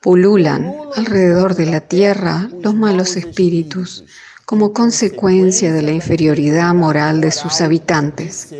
Pululan 0.00 0.72
alrededor 0.94 1.56
de 1.56 1.66
la 1.66 1.80
tierra 1.80 2.48
los 2.62 2.74
malos 2.74 3.16
espíritus 3.16 4.04
como 4.46 4.72
consecuencia 4.72 5.72
de 5.72 5.82
la 5.82 5.90
inferioridad 5.90 6.72
moral 6.72 7.20
de 7.20 7.32
sus 7.32 7.60
habitantes. 7.60 8.54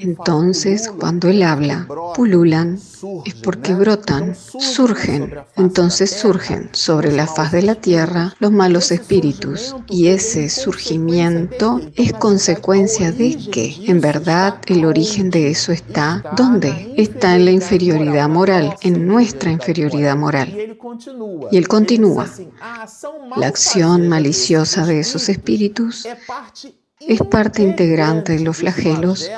Entonces, 0.00 0.90
cuando 1.00 1.28
él 1.28 1.42
habla, 1.42 1.88
pululan, 2.14 2.78
es 3.24 3.34
porque 3.42 3.72
brotan, 3.72 4.34
surgen. 4.34 5.34
Entonces 5.56 6.10
surgen 6.10 6.68
sobre 6.72 7.10
la 7.10 7.26
faz 7.26 7.52
de 7.52 7.62
la 7.62 7.76
tierra 7.76 8.34
los 8.38 8.52
malos 8.52 8.92
espíritus. 8.92 9.74
Y 9.88 10.08
ese 10.08 10.50
surgimiento 10.50 11.80
es 11.94 12.12
consecuencia 12.12 13.12
de 13.12 13.38
que, 13.50 13.74
en 13.86 14.02
verdad, 14.02 14.60
el 14.66 14.84
origen 14.84 15.30
de 15.30 15.50
eso 15.50 15.72
está, 15.72 16.22
¿dónde? 16.36 16.92
Está 16.98 17.34
en 17.34 17.46
la 17.46 17.52
inferioridad 17.52 18.28
moral, 18.28 18.76
en 18.82 19.06
nuestra 19.06 19.50
inferioridad 19.50 20.16
moral. 20.16 20.76
Y 21.50 21.56
él 21.56 21.66
continúa. 21.66 22.28
La 23.38 23.46
acción 23.46 24.06
maliciosa 24.06 24.84
de 24.84 25.00
esos 25.00 25.30
espíritus 25.30 26.06
es 27.00 27.20
parte 27.22 27.62
integrante 27.62 28.34
de 28.34 28.40
los 28.40 28.56
flagelos 28.56 29.30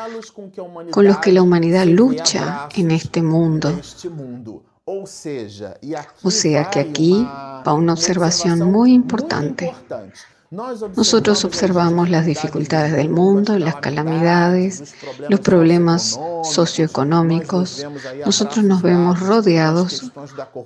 con 0.91 1.05
los 1.07 1.19
que 1.19 1.33
la 1.33 1.43
humanidad 1.43 1.87
lucha 1.87 2.69
en 2.75 2.91
este 2.91 3.23
mundo. 3.23 3.81
O 4.85 6.31
sea 6.31 6.71
que 6.71 6.81
aquí 6.81 7.23
va 7.23 7.75
una 7.75 7.93
observación 7.93 8.71
muy 8.71 8.93
importante. 8.93 9.73
Nosotros 10.50 11.45
observamos 11.45 12.09
las 12.09 12.25
dificultades 12.25 12.95
del 12.95 13.11
mundo, 13.11 13.59
las 13.59 13.76
calamidades, 13.76 14.95
los 15.28 15.40
problemas 15.40 16.19
socioeconómicos. 16.43 17.87
Nosotros 18.25 18.64
nos 18.64 18.81
vemos 18.81 19.21
rodeados 19.21 20.11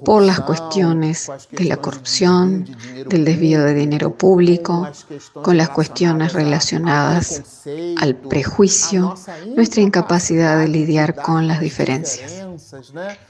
por 0.04 0.22
las 0.22 0.38
cuestiones 0.40 1.28
de 1.50 1.64
la 1.64 1.78
corrupción, 1.78 2.64
del 3.08 3.24
desvío 3.24 3.64
de 3.64 3.74
dinero 3.74 4.14
público, 4.14 4.88
con 5.32 5.56
las 5.56 5.70
cuestiones 5.70 6.32
relacionadas 6.32 7.66
al 8.00 8.14
prejuicio, 8.14 9.16
nuestra 9.56 9.82
incapacidad 9.82 10.60
de 10.60 10.68
lidiar 10.68 11.16
con 11.16 11.48
las 11.48 11.60
diferencias. 11.60 12.46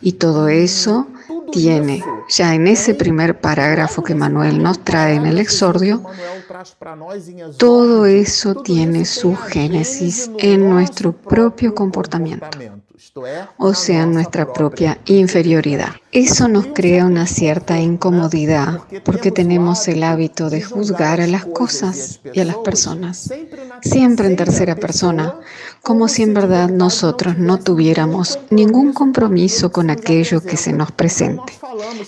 Y 0.00 0.12
todo 0.12 0.49
eso 0.49 1.06
tiene, 1.50 2.04
ya 2.28 2.54
en 2.54 2.66
ese 2.66 2.94
primer 2.94 3.40
parágrafo 3.40 4.02
que 4.02 4.14
Manuel 4.14 4.62
nos 4.62 4.85
trae 4.85 5.14
en 5.14 5.26
el 5.26 5.38
exordio, 5.38 6.02
todo 7.58 8.06
eso 8.06 8.54
tiene 8.54 9.04
su 9.04 9.34
génesis 9.37 10.30
en 10.38 10.68
nuestro 10.68 11.12
propio 11.12 11.75
comportamiento, 11.75 12.46
o 13.58 13.75
sea, 13.75 14.06
nuestra 14.06 14.52
propia 14.52 14.99
inferioridad. 15.06 15.90
Eso 16.12 16.49
nos 16.49 16.66
crea 16.68 17.06
una 17.06 17.26
cierta 17.26 17.78
incomodidad 17.80 18.80
porque 19.04 19.30
tenemos 19.30 19.88
el 19.88 20.02
hábito 20.02 20.50
de 20.50 20.62
juzgar 20.62 21.20
a 21.20 21.26
las 21.26 21.46
cosas 21.46 22.20
y 22.32 22.40
a 22.40 22.44
las 22.44 22.56
personas, 22.58 23.32
siempre 23.82 24.26
en 24.26 24.37
tercera 24.37 24.76
persona, 24.76 25.34
como 25.82 26.08
si 26.08 26.22
en 26.22 26.34
verdad 26.34 26.68
nosotros 26.68 27.38
no 27.38 27.58
tuviéramos 27.58 28.38
ningún 28.50 28.92
compromiso 28.92 29.72
con 29.72 29.90
aquello 29.90 30.42
que 30.42 30.56
se 30.56 30.72
nos 30.72 30.92
presente. 30.92 31.54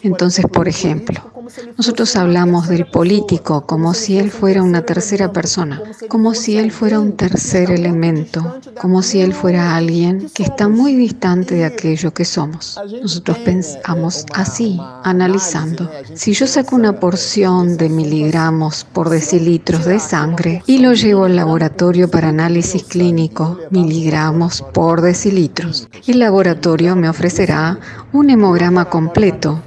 Entonces, 0.02 0.46
por 0.46 0.68
ejemplo, 0.68 1.33
Nosotros 1.76 2.16
hablamos 2.16 2.68
del 2.68 2.86
político 2.86 3.66
como 3.66 3.94
si 3.94 4.18
él 4.18 4.30
fuera 4.30 4.62
una 4.62 4.82
tercera 4.82 5.32
persona, 5.32 5.82
como 6.08 6.34
si 6.34 6.56
él 6.56 6.70
fuera 6.70 7.00
un 7.00 7.12
tercer 7.16 7.70
elemento, 7.70 8.60
como 8.80 9.02
si 9.02 9.20
él 9.20 9.34
fuera 9.34 9.76
alguien 9.76 10.28
que 10.34 10.44
está 10.44 10.68
muy 10.68 10.94
distante 10.94 11.54
de 11.54 11.64
aquello 11.64 12.12
que 12.12 12.24
somos. 12.24 12.78
Nosotros 13.02 13.38
pensamos 13.38 14.26
así, 14.34 14.80
analizando. 15.02 15.90
Si 16.14 16.32
yo 16.32 16.46
saco 16.46 16.76
una 16.76 16.98
porción 16.98 17.76
de 17.76 17.88
miligramos 17.88 18.86
por 18.92 19.10
decilitros 19.10 19.84
de 19.84 19.98
sangre 19.98 20.62
y 20.66 20.78
lo 20.78 20.94
llevo 20.94 21.24
al 21.24 21.36
laboratorio 21.36 22.10
para 22.10 22.28
análisis 22.28 22.84
clínico, 22.84 23.58
miligramos 23.70 24.62
por 24.72 25.02
decilitros, 25.02 25.88
el 26.06 26.18
laboratorio 26.18 26.96
me 26.96 27.08
ofrecerá 27.08 27.78
un 28.12 28.30
hemograma 28.30 28.86
completo 28.86 29.62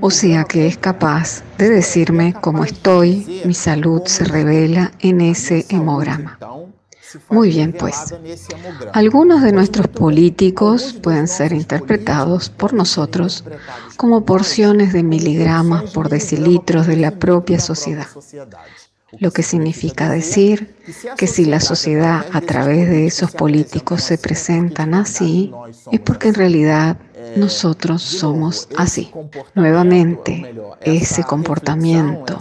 o 0.00 0.10
sea 0.10 0.44
que 0.44 0.66
es 0.66 0.78
capaz 0.78 1.42
de 1.58 1.70
decirme 1.70 2.34
cómo 2.40 2.64
estoy, 2.64 3.42
mi 3.44 3.54
salud 3.54 4.02
se 4.06 4.24
revela 4.24 4.92
en 5.00 5.20
ese 5.20 5.66
hemograma. 5.68 6.38
Muy 7.28 7.50
bien, 7.50 7.72
pues. 7.72 8.14
Algunos 8.92 9.42
de 9.42 9.52
nuestros 9.52 9.88
políticos 9.88 10.96
pueden 11.02 11.28
ser 11.28 11.52
interpretados 11.52 12.50
por 12.50 12.72
nosotros 12.72 13.44
como 13.96 14.24
porciones 14.24 14.92
de 14.92 15.02
miligramas 15.02 15.90
por 15.90 16.08
decilitros 16.08 16.86
de 16.86 16.96
la 16.96 17.12
propia 17.12 17.58
sociedad. 17.58 18.06
Lo 19.18 19.32
que 19.32 19.42
significa 19.42 20.08
decir 20.08 20.76
que 21.16 21.26
si 21.26 21.44
la 21.44 21.58
sociedad 21.58 22.26
a 22.32 22.40
través 22.40 22.88
de 22.88 23.06
esos 23.06 23.32
políticos 23.32 24.04
se 24.04 24.18
presentan 24.18 24.94
así, 24.94 25.52
es 25.90 25.98
porque 26.00 26.28
en 26.28 26.34
realidad 26.34 26.96
nosotros 27.36 28.02
somos 28.02 28.68
así. 28.76 29.10
Nuevamente, 29.54 30.54
ese 30.80 31.24
comportamiento, 31.24 32.38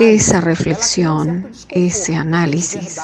esa 0.00 0.40
reflexión, 0.40 1.50
ese 1.68 2.14
análisis, 2.16 2.98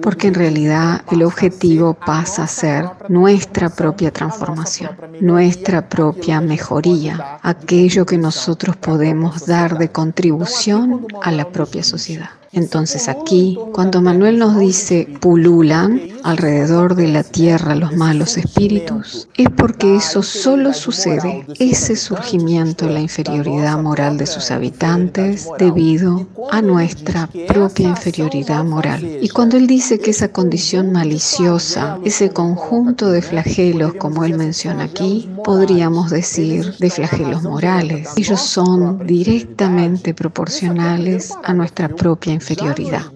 porque 0.00 0.28
en 0.28 0.34
realidad 0.34 1.02
el 1.10 1.22
objetivo 1.22 1.94
pasa 1.94 2.44
a 2.44 2.48
ser 2.48 2.88
nuestra 3.08 3.68
propia 3.68 4.10
transformación, 4.12 4.90
nuestra 5.20 5.88
propia 5.88 6.40
mejoría, 6.40 7.38
aquello 7.42 8.06
que 8.06 8.18
nosotros 8.18 8.76
podemos 8.76 9.46
dar 9.46 9.78
de 9.78 9.90
contribución 9.90 11.06
a 11.22 11.30
la 11.30 11.48
propia 11.50 11.82
sociedad. 11.82 12.30
Entonces 12.54 13.08
aquí, 13.08 13.58
cuando 13.72 14.00
Manuel 14.00 14.38
nos 14.38 14.56
dice 14.56 15.08
pululan 15.20 16.00
alrededor 16.22 16.94
de 16.94 17.08
la 17.08 17.24
tierra 17.24 17.74
los 17.74 17.96
malos 17.96 18.36
espíritus, 18.36 19.28
es 19.36 19.48
porque 19.50 19.96
eso 19.96 20.22
solo 20.22 20.72
sucede, 20.72 21.44
ese 21.58 21.96
surgimiento 21.96 22.86
de 22.86 22.94
la 22.94 23.00
inferioridad 23.00 23.82
moral 23.82 24.16
de 24.18 24.26
sus 24.26 24.52
habitantes 24.52 25.48
debido 25.58 26.28
a 26.52 26.62
nuestra 26.62 27.28
propia 27.48 27.88
inferioridad 27.88 28.64
moral. 28.64 29.18
Y 29.20 29.28
cuando 29.30 29.56
él 29.56 29.66
dice 29.66 29.98
que 29.98 30.12
esa 30.12 30.28
condición 30.28 30.92
maliciosa, 30.92 31.98
ese 32.04 32.30
conjunto 32.30 33.10
de 33.10 33.20
flagelos, 33.20 33.94
como 33.94 34.24
él 34.24 34.36
menciona 34.38 34.84
aquí, 34.84 35.28
podríamos 35.44 36.10
decir 36.10 36.74
de 36.78 36.88
flagelos 36.88 37.42
morales, 37.42 38.10
ellos 38.16 38.40
son 38.40 39.04
directamente 39.06 40.14
proporcionales 40.14 41.34
a 41.42 41.52
nuestra 41.52 41.88
propia 41.88 42.32
inferioridad 42.32 42.43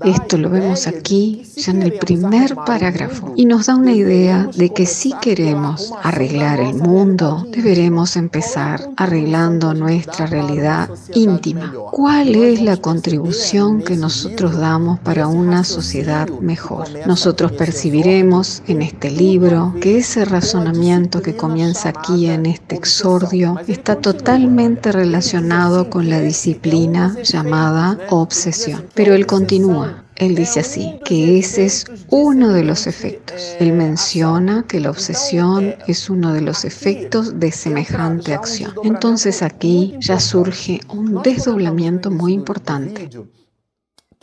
esto 0.05 0.39
lo 0.39 0.51
vemos 0.51 0.87
aquí, 0.87 1.43
ya 1.57 1.73
en 1.73 1.83
el 1.83 1.93
primer 1.93 2.55
parágrafo, 2.55 3.33
y 3.37 3.45
nos 3.45 3.67
da 3.67 3.77
una 3.77 3.93
idea 3.93 4.49
de 4.57 4.71
que 4.71 4.87
si 4.87 5.13
queremos 5.21 5.93
arreglar 6.03 6.61
el 6.61 6.75
mundo, 6.75 7.47
deberemos 7.51 8.17
empezar 8.17 8.89
arreglando 8.97 9.75
nuestra 9.75 10.27
realidad 10.27 10.89
íntima. 11.15 11.73
¿Cuál 11.91 12.35
es 12.35 12.63
la 12.63 12.77
contribución 12.77 13.83
que 13.83 13.97
nosotros 13.97 14.57
damos 14.57 14.99
para 15.01 15.27
una 15.27 15.65
sociedad 15.65 16.29
mejor? 16.41 16.87
Nosotros 17.07 17.53
percibiremos 17.53 18.63
en 18.67 18.83
este 18.83 19.11
libro 19.11 19.75
que 19.81 19.99
ese 19.99 20.25
razonamiento 20.25 21.23
que 21.23 21.37
comienza 21.37 21.91
aquí 21.91 22.27
en 22.27 22.47
este 22.47 22.77
exordio 22.77 23.57
está 23.67 23.97
totalmente 23.97 24.93
relacionado 24.93 25.91
con 25.91 26.09
la 26.09 26.21
disciplina 26.21 27.17
llamada 27.23 27.99
obsesión. 28.11 28.85
Pero 28.95 29.18
él 29.19 29.27
continúa. 29.27 30.05
Él 30.15 30.35
dice 30.35 30.61
así, 30.61 30.99
que 31.05 31.39
ese 31.39 31.65
es 31.65 31.87
uno 32.09 32.53
de 32.53 32.63
los 32.63 32.87
efectos. 32.87 33.57
Él 33.59 33.73
menciona 33.73 34.65
que 34.67 34.81
la 34.81 34.91
obsesión 34.91 35.75
es 35.87 36.09
uno 36.09 36.33
de 36.33 36.41
los 36.41 36.65
efectos 36.65 37.39
de 37.39 37.51
semejante 37.51 38.33
acción. 38.33 38.73
Entonces 38.85 39.43
aquí 39.43 39.97
ya 40.01 40.21
surge 40.21 40.81
un 40.89 41.23
desdoblamiento 41.23 42.11
muy 42.11 42.33
importante. 42.33 43.11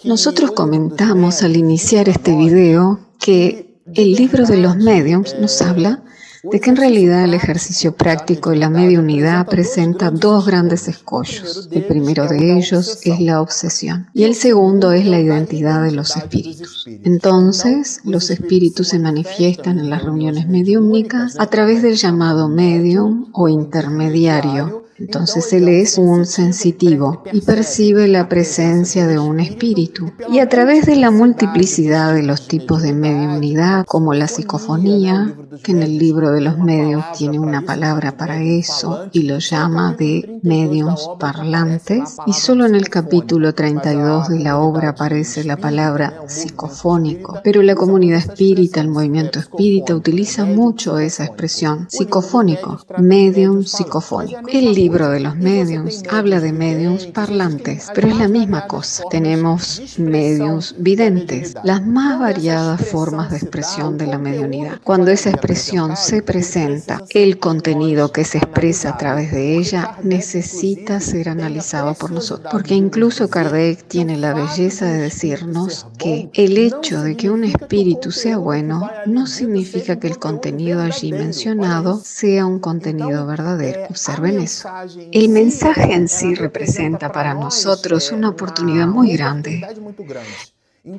Nosotros 0.03 0.51
comentamos 0.51 1.43
al 1.43 1.55
iniciar 1.55 2.07
este 2.09 2.35
video 2.35 2.99
que 3.19 3.81
el 3.93 4.13
libro 4.13 4.45
de 4.45 4.57
los 4.57 4.77
mediums 4.77 5.35
nos 5.39 5.61
habla 5.61 6.03
de 6.51 6.59
que 6.59 6.69
en 6.69 6.75
realidad 6.75 7.23
el 7.23 7.33
ejercicio 7.33 7.95
práctico 7.95 8.51
de 8.51 8.57
la 8.57 8.69
mediunidad 8.69 9.47
presenta 9.47 10.11
dos 10.11 10.45
grandes 10.45 10.87
escollos. 10.87 11.69
El 11.71 11.85
primero 11.85 12.27
de 12.27 12.57
ellos 12.57 12.99
es 13.03 13.19
la 13.19 13.41
obsesión 13.41 14.07
y 14.13 14.23
el 14.23 14.35
segundo 14.35 14.91
es 14.91 15.05
la 15.05 15.19
identidad 15.19 15.83
de 15.83 15.91
los 15.91 16.15
espíritus. 16.15 16.85
Entonces, 17.03 18.01
los 18.03 18.29
espíritus 18.29 18.89
se 18.89 18.99
manifiestan 18.99 19.79
en 19.79 19.89
las 19.89 20.03
reuniones 20.03 20.47
mediúmnicas 20.47 21.35
a 21.39 21.47
través 21.47 21.81
del 21.81 21.95
llamado 21.95 22.47
medium 22.47 23.29
o 23.33 23.47
intermediario 23.49 24.84
entonces 24.97 25.51
él 25.53 25.67
es 25.67 25.97
un 25.97 26.25
sensitivo 26.25 27.23
y 27.33 27.41
percibe 27.41 28.07
la 28.07 28.29
presencia 28.29 29.07
de 29.07 29.19
un 29.19 29.39
espíritu. 29.39 30.11
Y 30.31 30.39
a 30.39 30.47
través 30.47 30.85
de 30.85 30.95
la 30.95 31.11
multiplicidad 31.11 32.13
de 32.13 32.23
los 32.23 32.47
tipos 32.47 32.81
de 32.81 32.93
mediunidad, 32.93 33.85
como 33.85 34.13
la 34.13 34.27
psicofonía, 34.27 35.35
que 35.63 35.73
en 35.73 35.83
el 35.83 35.97
libro 35.97 36.31
de 36.31 36.41
los 36.41 36.57
medios 36.57 37.03
tiene 37.17 37.39
una 37.39 37.61
palabra 37.61 38.15
para 38.15 38.41
eso 38.41 39.07
y 39.11 39.23
lo 39.23 39.39
llama 39.39 39.95
de 39.97 40.39
mediums 40.43 41.09
parlantes, 41.19 42.17
y 42.25 42.33
solo 42.33 42.65
en 42.65 42.75
el 42.75 42.89
capítulo 42.89 43.53
32 43.53 44.29
de 44.29 44.39
la 44.39 44.59
obra 44.59 44.89
aparece 44.89 45.43
la 45.43 45.57
palabra 45.57 46.21
psicofónico. 46.27 47.39
Pero 47.43 47.61
la 47.61 47.75
comunidad 47.75 48.19
espírita, 48.19 48.79
el 48.79 48.89
movimiento 48.89 49.39
espírita, 49.39 49.95
utiliza 49.95 50.45
mucho 50.45 50.99
esa 50.99 51.25
expresión, 51.25 51.87
psicofónico, 51.89 52.79
medium 52.97 53.63
psicofónico. 53.63 54.39
El 54.47 54.73
libro 54.85 55.09
de 55.09 55.19
los 55.19 55.35
mediums 55.35 56.03
habla 56.11 56.39
de 56.39 56.53
mediums 56.53 57.07
parlantes, 57.07 57.87
pero 57.95 58.07
es 58.07 58.17
la 58.17 58.27
misma 58.27 58.67
cosa. 58.67 59.03
Tenemos 59.09 59.81
mediums 59.97 60.75
videntes, 60.77 61.55
las 61.63 61.83
más 61.83 62.19
variadas 62.19 62.87
formas 62.87 63.31
de 63.31 63.37
expresión 63.37 63.97
de 63.97 64.05
la 64.05 64.19
mediunidad. 64.19 64.79
Cuando 64.83 65.09
esa 65.09 65.31
expresión 65.31 65.97
se 65.97 66.21
presenta, 66.21 67.01
el 67.09 67.39
contenido 67.39 68.11
que 68.11 68.25
se 68.25 68.37
expresa 68.37 68.89
a 68.89 68.97
través 68.97 69.31
de 69.31 69.57
ella 69.57 69.97
necesita 70.03 70.99
ser 70.99 71.29
analizado 71.29 71.95
por 71.95 72.11
nosotros, 72.11 72.51
porque 72.51 72.75
incluso 72.75 73.27
Kardec 73.27 73.87
tiene 73.87 74.17
la 74.17 74.35
belleza 74.35 74.85
de 74.85 74.99
decirnos 74.99 75.87
que 75.97 76.29
el 76.33 76.59
hecho 76.59 77.01
de 77.01 77.17
que 77.17 77.31
un 77.31 77.43
espíritu 77.43 78.11
sea 78.11 78.37
bueno 78.37 78.87
no 79.07 79.25
significa 79.25 79.99
que 79.99 80.09
el 80.09 80.19
contenido 80.19 80.83
allí 80.83 81.11
mencionado 81.11 81.99
sea 82.03 82.45
un 82.45 82.59
contenido 82.59 83.25
verdadero. 83.25 83.87
Observen 83.89 84.41
eso. 84.41 84.74
El 85.11 85.29
mensaje 85.29 85.93
en 85.93 86.09
sí 86.09 86.35
representa 86.35 87.11
para 87.11 87.33
nosotros 87.33 88.11
una 88.11 88.29
oportunidad 88.29 88.87
muy 88.87 89.13
grande. 89.13 89.65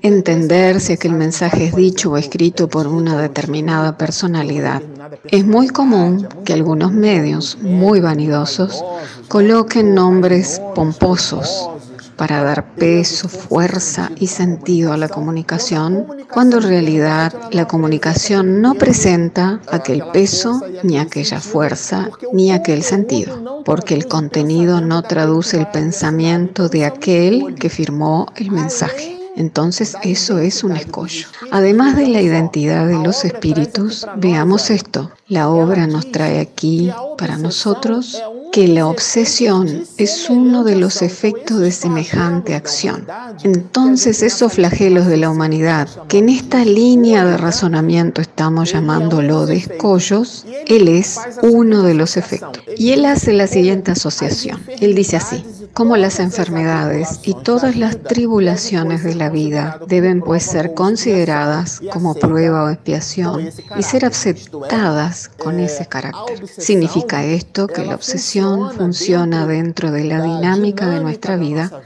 Entender 0.03 0.81
si 0.81 0.95
aquel 0.95 1.13
mensaje 1.13 1.67
es 1.67 1.77
dicho 1.77 2.13
o 2.13 2.17
escrito 2.17 2.69
por 2.69 2.87
una 2.87 3.21
determinada 3.21 3.99
personalidad. 3.99 4.83
Es 5.31 5.45
muy 5.45 5.69
común 5.69 6.27
que 6.45 6.55
algunos 6.55 6.93
medios 6.93 7.59
muy 7.61 8.01
vanidosos 8.01 8.83
coloquen 9.29 9.95
nombres 9.95 10.61
pomposos 10.75 11.71
para 12.17 12.43
dar 12.43 12.75
peso, 12.75 13.29
fuerza 13.29 14.11
y 14.17 14.27
sentido 14.29 14.93
a 14.93 14.97
la 14.97 15.09
comunicación, 15.09 16.07
cuando 16.33 16.59
en 16.59 16.65
realidad 16.65 17.33
la 17.53 17.67
comunicación 17.67 18.61
no 18.61 18.75
presenta 18.75 19.61
aquel 19.71 20.03
peso, 20.13 20.63
ni 20.83 20.99
aquella 20.99 21.41
fuerza, 21.41 22.09
ni 22.33 22.53
aquel 22.53 22.83
sentido, 22.83 23.63
porque 23.65 23.95
el 23.95 24.07
contenido 24.07 24.81
no 24.81 25.03
traduce 25.03 25.59
el 25.59 25.69
pensamiento 25.69 26.69
de 26.69 26.87
aquel 26.87 27.55
que 27.55 27.69
firmó 27.71 28.27
el 28.37 28.51
mensaje. 28.51 29.16
Entonces 29.37 29.97
eso 30.03 30.39
es 30.39 30.65
un 30.65 30.77
escollo. 30.77 31.29
Además 31.51 31.97
de 31.97 32.09
la 32.09 32.23
identidad 32.23 32.87
de 32.87 32.99
los 32.99 33.25
espíritus, 33.25 34.07
veamos 34.17 34.71
esto. 34.71 35.11
La 35.29 35.49
obra 35.49 35.87
nos 35.87 36.11
trae 36.11 36.41
aquí 36.41 36.91
para 37.19 37.37
nosotros 37.37 38.23
que 38.53 38.69
la 38.69 38.87
obsesión 38.87 39.85
es 39.99 40.31
uno 40.31 40.65
de 40.65 40.77
los 40.77 41.03
efectos 41.03 41.61
de 41.61 41.71
semejante 41.71 42.55
acción. 42.55 43.07
Entonces 43.43 44.23
esos 44.23 44.55
flagelos 44.55 45.07
de 45.07 45.19
la 45.19 45.29
humanidad, 45.29 45.89
que 46.09 46.19
en 46.19 46.29
esta 46.31 46.65
línea 46.65 47.25
de 47.25 47.37
razonamiento 47.37 48.23
estamos 48.23 48.73
llamándolo 48.73 49.47
de 49.47 49.57
escollos, 49.57 50.47
él 50.67 50.89
es 50.89 51.21
uno 51.43 51.83
de 51.83 51.95
los 51.95 52.17
efectos. 52.17 52.63
Y 52.79 52.93
él 52.93 53.05
hace 53.05 53.33
la 53.33 53.47
siguiente 53.47 53.91
asociación. 53.91 54.63
Él 54.81 54.95
dice 54.95 55.17
así, 55.17 55.45
como 55.77 55.99
las 55.99 56.21
enfermedades 56.21 57.21
y 57.25 57.35
todas 57.35 57.77
las 57.77 58.03
tribulaciones 58.03 59.05
de 59.05 59.15
la 59.15 59.29
vida 59.29 59.79
deben 59.87 60.23
pues 60.23 60.43
ser 60.43 60.73
consideradas 60.73 61.83
como 61.93 62.15
prueba 62.15 62.65
o 62.65 62.71
expiación 62.71 63.51
y 63.79 63.83
ser 63.83 64.07
aceptadas 64.07 65.29
con 65.29 65.61
ese 65.61 65.85
carácter. 65.85 66.49
Significa 66.49 67.25
esto 67.25 67.67
que 67.67 67.85
la 67.85 67.95
obsesión 67.95 68.73
funciona 68.73 69.47
dentro 69.47 69.91
de 69.91 70.05
la 70.05 70.23
dinámica 70.23 70.89
de 70.89 71.01
nuestra 71.01 71.37
vida 71.37 71.83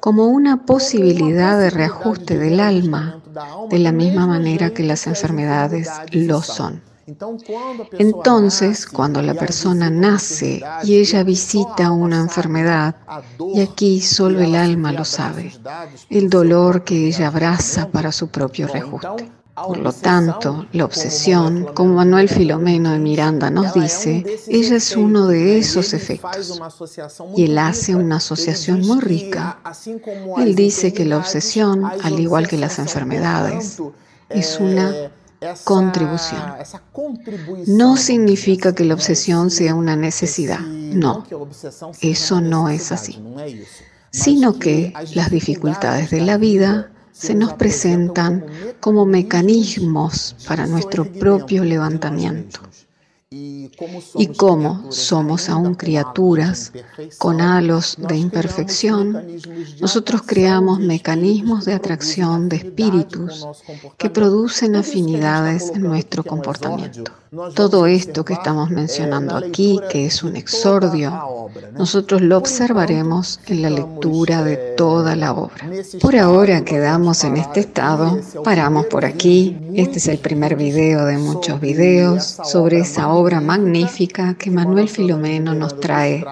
como 0.00 0.28
una 0.28 0.64
posibilidad 0.64 1.60
de 1.60 1.68
reajuste 1.68 2.38
del 2.38 2.58
alma, 2.58 3.20
de 3.68 3.78
la 3.80 3.92
misma 3.92 4.26
manera 4.26 4.70
que 4.70 4.82
las 4.82 5.06
enfermedades 5.06 5.90
lo 6.10 6.40
son. 6.40 6.85
Entonces, 7.06 8.86
cuando 8.86 9.22
la 9.22 9.34
persona 9.34 9.90
nace 9.90 10.62
y 10.82 10.96
ella 10.96 11.22
visita 11.22 11.92
una 11.92 12.20
enfermedad, 12.20 12.96
y 13.54 13.60
aquí 13.60 14.00
solo 14.00 14.40
el 14.40 14.56
alma 14.56 14.90
lo 14.92 15.04
sabe, 15.04 15.52
el 16.10 16.28
dolor 16.28 16.82
que 16.82 17.06
ella 17.06 17.28
abraza 17.28 17.88
para 17.88 18.10
su 18.10 18.28
propio 18.28 18.66
reajuste. 18.66 19.30
Por 19.54 19.78
lo 19.78 19.90
tanto, 19.90 20.66
la 20.72 20.84
obsesión, 20.84 21.68
como 21.72 21.94
Manuel 21.94 22.28
Filomeno 22.28 22.90
de 22.92 22.98
Miranda 22.98 23.50
nos 23.50 23.72
dice, 23.72 24.22
ella 24.48 24.76
es 24.76 24.94
uno 24.94 25.28
de 25.28 25.58
esos 25.58 25.94
efectos. 25.94 26.60
Y 27.36 27.44
él 27.44 27.56
hace 27.56 27.94
una 27.94 28.16
asociación 28.16 28.80
muy 28.80 29.00
rica. 29.00 29.60
Él 30.36 30.54
dice 30.54 30.92
que 30.92 31.06
la 31.06 31.16
obsesión, 31.16 31.84
al 31.86 32.20
igual 32.20 32.48
que 32.48 32.58
las 32.58 32.78
enfermedades, 32.78 33.80
es 34.28 34.58
una 34.60 34.92
contribución. 35.64 36.42
No 37.66 37.96
significa 37.96 38.74
que 38.74 38.84
la 38.84 38.94
obsesión 38.94 39.50
sea 39.50 39.74
una 39.74 39.96
necesidad, 39.96 40.60
no, 40.60 41.24
eso 42.00 42.40
no 42.40 42.68
es 42.68 42.92
así, 42.92 43.22
sino 44.10 44.58
que 44.58 44.92
las 45.14 45.30
dificultades 45.30 46.10
de 46.10 46.20
la 46.20 46.38
vida 46.38 46.90
se 47.12 47.34
nos 47.34 47.54
presentan 47.54 48.44
como 48.80 49.06
mecanismos 49.06 50.36
para 50.46 50.66
nuestro 50.66 51.10
propio 51.10 51.64
levantamiento. 51.64 52.60
Y 53.28 54.28
como 54.36 54.92
somos 54.92 55.48
aún 55.48 55.74
criaturas 55.74 56.72
con 57.18 57.40
halos 57.40 57.96
de 57.98 58.16
imperfección, 58.16 59.40
nosotros 59.80 60.22
creamos 60.24 60.78
mecanismos 60.78 61.64
de 61.64 61.74
atracción 61.74 62.48
de 62.48 62.58
espíritus 62.58 63.44
que 63.98 64.10
producen 64.10 64.76
afinidades 64.76 65.72
en 65.74 65.82
nuestro 65.82 66.22
comportamiento. 66.22 67.10
Todo 67.56 67.86
esto 67.86 68.24
que 68.24 68.34
estamos 68.34 68.70
mencionando 68.70 69.36
aquí, 69.36 69.80
que 69.90 70.06
es 70.06 70.22
un 70.22 70.36
exordio, 70.36 71.50
nosotros 71.72 72.22
lo 72.22 72.38
observaremos 72.38 73.40
en 73.46 73.62
la 73.62 73.70
lectura 73.70 74.44
de 74.44 74.56
toda 74.76 75.16
la 75.16 75.32
obra. 75.32 75.68
Por 76.00 76.16
ahora 76.16 76.64
quedamos 76.64 77.24
en 77.24 77.38
este 77.38 77.60
estado, 77.60 78.20
paramos 78.44 78.86
por 78.86 79.04
aquí. 79.04 79.58
Este 79.74 79.98
es 79.98 80.06
el 80.06 80.18
primer 80.18 80.54
video 80.54 81.04
de 81.04 81.18
muchos 81.18 81.60
videos 81.60 82.38
sobre 82.44 82.78
esa 82.78 83.08
obra 83.08 83.15
magnífica 83.40 84.34
que 84.34 84.50
Manuel 84.50 84.88
Filomeno 84.88 85.54
nos 85.54 85.80
trae 85.80 86.24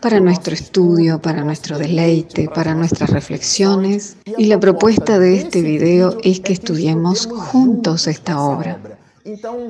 para 0.00 0.18
nuestro 0.18 0.52
estudio, 0.52 1.20
para 1.20 1.44
nuestro 1.44 1.78
deleite, 1.78 2.48
para 2.52 2.74
nuestras 2.74 3.10
reflexiones. 3.10 4.16
Y 4.36 4.46
la 4.46 4.58
propuesta 4.58 5.18
de 5.18 5.36
este 5.36 5.62
video 5.62 6.18
es 6.24 6.40
que 6.40 6.52
estudiemos 6.52 7.26
juntos 7.26 8.08
esta 8.08 8.40
obra. 8.40 8.80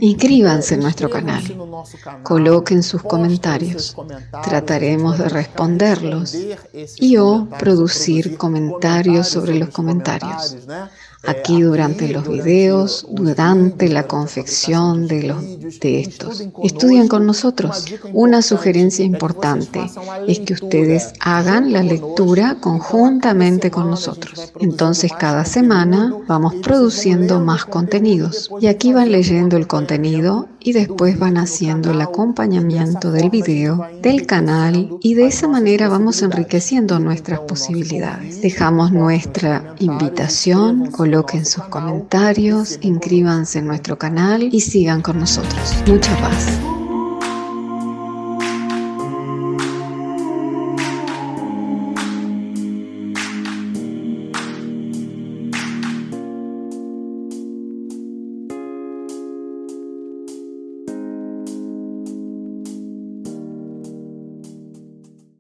Inscríbanse 0.01 0.75
en 0.75 0.81
nuestro 0.81 1.09
canal, 1.09 1.45
coloquen 2.25 2.83
sus 2.83 3.03
comentarios, 3.03 3.95
trataremos 4.43 5.19
de 5.19 5.29
responderlos 5.29 6.35
y 6.97 7.17
o 7.19 7.47
producir 7.57 8.37
comentarios 8.37 9.29
sobre 9.29 9.55
los 9.57 9.69
comentarios 9.69 10.57
aquí 11.27 11.63
durante 11.63 12.09
los 12.09 12.29
videos, 12.29 13.07
durante 13.11 13.89
la 13.89 14.07
confección 14.07 15.07
de, 15.07 15.23
los, 15.25 15.81
de 15.81 16.01
estos. 16.01 16.45
Estudian 16.63 17.09
con 17.09 17.27
nosotros. 17.27 17.87
Una 18.13 18.43
sugerencia 18.43 19.05
importante 19.05 19.81
es 20.29 20.41
que 20.41 20.55
ustedes 20.55 21.13
hagan 21.21 21.73
la 21.73 21.83
lectura 21.83 22.57
conjuntamente 22.61 23.71
con 23.71 23.91
nosotros. 23.91 24.53
Entonces 24.61 25.13
cada 25.19 25.45
semana 25.45 26.15
vamos 26.27 26.55
produciendo 26.57 27.41
más 27.41 27.65
contenidos 27.65 28.51
y 28.61 28.67
aquí 28.67 28.93
van 28.93 29.11
leyendo 29.11 29.57
el 29.57 29.67
contenido 29.67 30.49
y 30.61 30.73
después 30.73 31.19
van 31.19 31.37
haciendo 31.37 31.91
el 31.91 32.01
acompañamiento 32.01 33.13
del 33.13 33.31
video, 33.31 33.87
del 34.03 34.27
canal 34.27 34.89
y 35.01 35.15
de 35.15 35.27
esa 35.27 35.47
manera 35.47 35.89
vamos 35.89 36.23
enriqueciendo 36.23 36.99
nuestras 36.99 37.41
posibilidades. 37.41 38.41
Dejamos 38.41 38.91
nuestra 38.93 39.75
invitación, 39.79 40.91
coloquen 41.15 41.47
sus 41.47 41.63
comentarios, 41.65 42.79
inscríbanse 42.81 43.61
en 43.61 43.69
nuestro 43.69 43.97
canal 43.97 44.49
y 44.51 44.61
sigan 44.61 45.01
con 45.01 45.21
nosotros. 45.21 45.77
Mucha 45.87 46.17
paz. 46.17 46.59